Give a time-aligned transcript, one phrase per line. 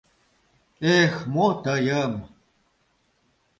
[0.99, 2.13] —Эх, мо тыйым!..